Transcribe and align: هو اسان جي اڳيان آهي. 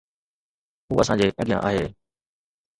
هو 0.91 0.95
اسان 1.01 1.15
جي 1.19 1.27
اڳيان 1.41 1.61
آهي. 1.69 1.85